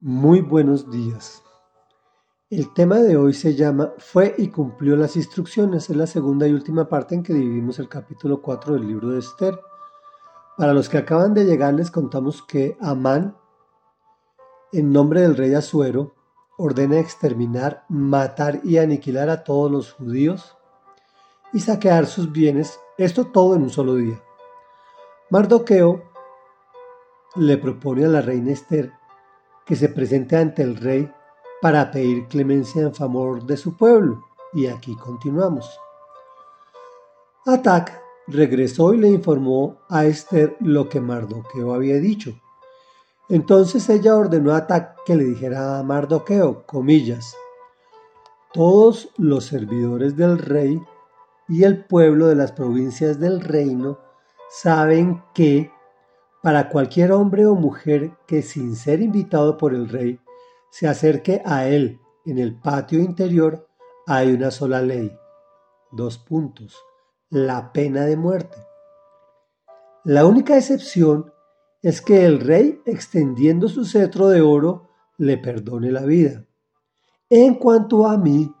[0.00, 1.42] Muy buenos días.
[2.50, 5.90] El tema de hoy se llama Fue y cumplió las instrucciones.
[5.90, 9.18] Es la segunda y última parte en que dividimos el capítulo 4 del libro de
[9.18, 9.58] Esther.
[10.56, 13.36] Para los que acaban de llegar les contamos que Amán,
[14.72, 16.14] en nombre del rey Asuero,
[16.58, 20.56] ordena exterminar, matar y aniquilar a todos los judíos
[21.52, 24.22] y saquear sus bienes, esto todo en un solo día.
[25.30, 26.04] Mardoqueo
[27.34, 28.97] le propone a la reina Esther
[29.68, 31.12] que se presente ante el rey
[31.60, 34.24] para pedir clemencia en favor de su pueblo.
[34.54, 35.78] Y aquí continuamos.
[37.44, 42.32] Atac regresó y le informó a Esther lo que Mardoqueo había dicho.
[43.28, 47.36] Entonces ella ordenó a Atac que le dijera a Mardoqueo, comillas,
[48.54, 50.80] todos los servidores del rey
[51.46, 53.98] y el pueblo de las provincias del reino
[54.48, 55.70] saben que
[56.42, 60.20] para cualquier hombre o mujer que sin ser invitado por el rey
[60.70, 63.66] se acerque a él en el patio interior,
[64.06, 65.10] hay una sola ley.
[65.90, 66.76] Dos puntos.
[67.30, 68.58] La pena de muerte.
[70.04, 71.32] La única excepción
[71.82, 76.44] es que el rey, extendiendo su cetro de oro, le perdone la vida.
[77.30, 78.54] En cuanto a mí,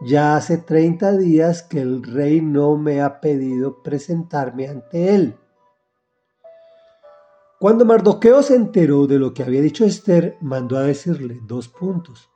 [0.00, 5.36] ya hace 30 días que el rey no me ha pedido presentarme ante él.
[7.58, 12.28] Cuando Mardoqueo se enteró de lo que había dicho Esther, mandó a decirle dos puntos.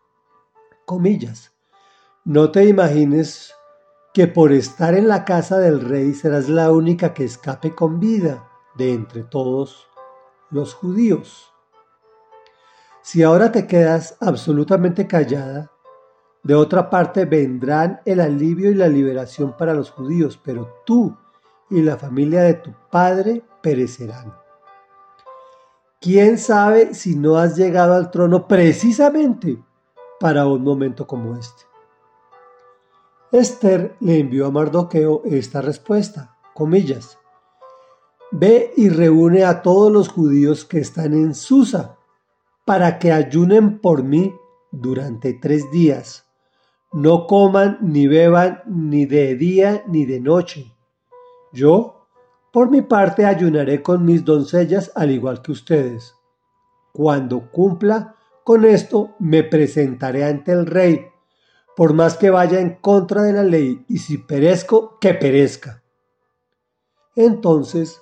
[0.87, 1.53] Comillas.
[2.25, 3.53] No te imagines
[4.15, 8.49] que por estar en la casa del rey serás la única que escape con vida
[8.79, 9.87] de entre todos
[10.49, 11.53] los judíos.
[13.03, 15.71] Si ahora te quedas absolutamente callada,
[16.43, 21.15] de otra parte vendrán el alivio y la liberación para los judíos, pero tú
[21.69, 24.40] y la familia de tu padre perecerán.
[26.01, 29.63] ¿Quién sabe si no has llegado al trono precisamente
[30.19, 31.65] para un momento como este?
[33.33, 37.19] Esther le envió a Mardoqueo esta respuesta, comillas,
[38.33, 41.99] Ve y reúne a todos los judíos que están en Susa,
[42.65, 44.33] para que ayunen por mí
[44.71, 46.25] durante tres días.
[46.93, 50.73] No coman ni beban ni de día ni de noche.
[51.53, 52.00] Yo
[52.53, 56.15] por mi parte ayunaré con mis doncellas al igual que ustedes.
[56.93, 61.07] Cuando cumpla con esto, me presentaré ante el rey,
[61.77, 65.83] por más que vaya en contra de la ley, y si perezco, que perezca.
[67.15, 68.01] Entonces,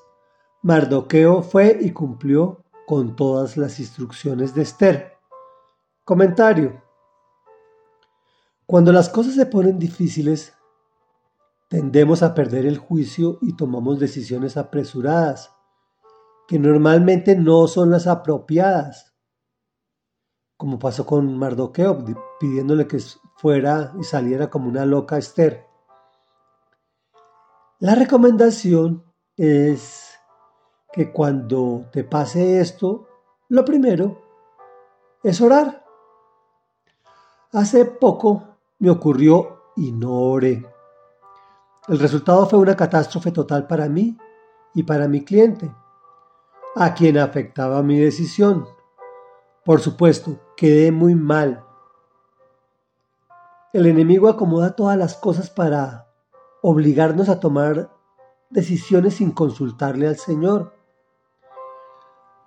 [0.62, 5.12] Mardoqueo fue y cumplió con todas las instrucciones de Esther.
[6.04, 6.82] Comentario.
[8.64, 10.54] Cuando las cosas se ponen difíciles,
[11.68, 15.54] tendemos a perder el juicio y tomamos decisiones apresuradas,
[16.46, 19.14] que normalmente no son las apropiadas,
[20.56, 22.04] como pasó con Mardoqueo,
[22.40, 22.98] pidiéndole que
[23.36, 25.66] fuera y saliera como una loca Esther.
[27.80, 29.04] La recomendación
[29.36, 30.18] es
[30.92, 33.06] que cuando te pase esto,
[33.48, 34.20] lo primero
[35.22, 35.84] es orar.
[37.52, 40.64] Hace poco me ocurrió y no oré.
[41.88, 44.18] El resultado fue una catástrofe total para mí
[44.74, 45.74] y para mi cliente,
[46.76, 48.66] a quien afectaba mi decisión.
[49.64, 51.64] Por supuesto, quedé muy mal.
[53.72, 56.08] El enemigo acomoda todas las cosas para
[56.60, 57.90] obligarnos a tomar
[58.50, 60.74] decisiones sin consultarle al Señor.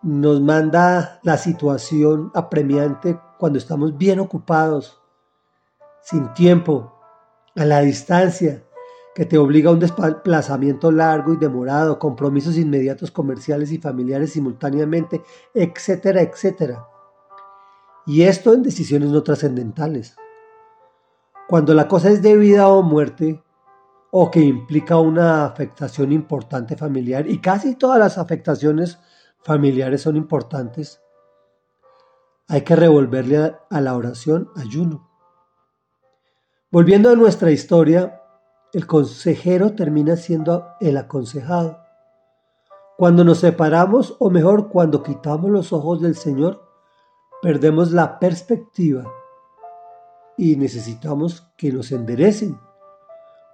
[0.04, 5.02] Nos manda la situación apremiante cuando estamos bien ocupados,
[6.02, 6.94] sin tiempo,
[7.56, 8.64] a la distancia,
[9.14, 15.22] que te obliga a un desplazamiento largo y demorado, compromisos inmediatos comerciales y familiares simultáneamente,
[15.54, 16.88] etcétera, etcétera.
[18.06, 20.16] Y esto en decisiones no trascendentales.
[21.48, 23.44] Cuando la cosa es de vida o muerte,
[24.12, 29.00] o que implica una afectación importante familiar, y casi todas las afectaciones
[29.44, 31.02] familiares son importantes,
[32.48, 35.10] hay que revolverle a la oración ayuno.
[36.70, 38.21] Volviendo a nuestra historia,
[38.74, 41.80] el consejero termina siendo el aconsejado.
[42.98, 46.62] Cuando nos separamos, o mejor, cuando quitamos los ojos del Señor,
[47.42, 49.04] perdemos la perspectiva
[50.38, 52.60] y necesitamos que nos enderecen,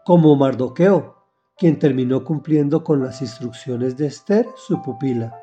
[0.06, 1.16] como Mardoqueo,
[1.58, 5.38] quien terminó cumpliendo con las instrucciones de Esther, su pupila.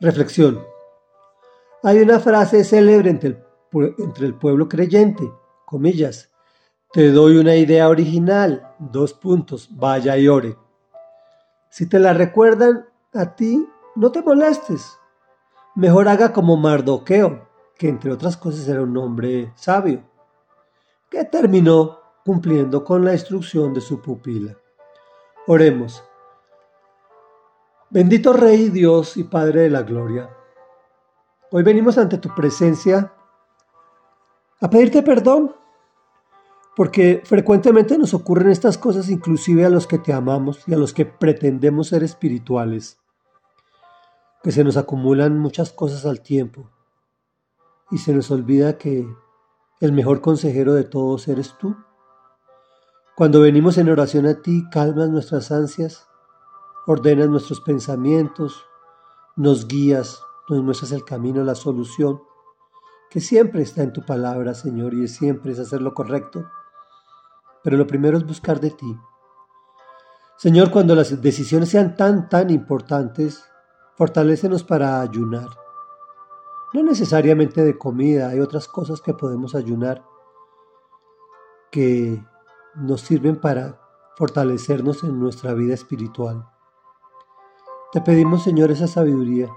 [0.00, 0.60] Reflexión.
[1.82, 3.44] Hay una frase célebre entre
[4.20, 5.30] el, pueblo creyente,
[5.66, 6.30] comillas,
[6.92, 10.56] te doy una idea original, dos puntos, vaya y ore.
[11.68, 14.98] Si te la recuerdan a ti, no te molestes.
[15.76, 17.48] mejor haga como Mardoqueo,
[17.78, 20.02] que entre otras cosas era un hombre sabio,
[21.08, 24.56] que terminó cumpliendo con la instrucción de su pupila.
[25.46, 26.02] Oremos.
[27.88, 30.28] Bendito Rey Dios y Padre de la Gloria.
[31.52, 33.12] Hoy venimos ante tu presencia
[34.60, 35.54] a pedirte perdón,
[36.80, 40.94] porque frecuentemente nos ocurren estas cosas inclusive a los que te amamos y a los
[40.94, 42.98] que pretendemos ser espirituales,
[44.42, 46.70] que se nos acumulan muchas cosas al tiempo
[47.90, 49.06] y se nos olvida que
[49.80, 51.76] el mejor consejero de todos eres tú.
[53.14, 56.08] Cuando venimos en oración a ti, calmas nuestras ansias,
[56.86, 58.64] ordenas nuestros pensamientos,
[59.36, 62.22] nos guías, nos muestras el camino, la solución,
[63.10, 66.46] que siempre está en tu palabra, Señor, y siempre es hacer lo correcto.
[67.62, 68.98] Pero lo primero es buscar de ti.
[70.36, 73.44] Señor, cuando las decisiones sean tan, tan importantes,
[73.96, 75.48] fortalécenos para ayunar
[76.72, 80.04] no necesariamente de comida, hay otras cosas que podemos ayunar
[81.72, 82.24] que
[82.76, 83.80] nos sirven para
[84.16, 86.48] fortalecernos en nuestra vida espiritual.
[87.92, 89.48] Te pedimos, Señor, esa sabiduría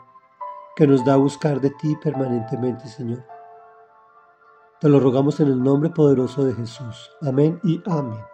[0.76, 3.24] que nos da a buscar de ti permanentemente, Señor.
[4.84, 7.10] Te lo rogamos en el nombre poderoso de Jesús.
[7.22, 8.33] Amén y amén.